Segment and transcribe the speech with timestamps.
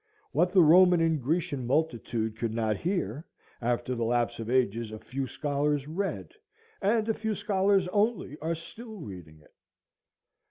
[0.31, 3.23] What the Roman and Grecian multitude could not hear,
[3.61, 6.33] after the lapse of ages a few scholars read,
[6.81, 9.53] and a few scholars only are still reading it.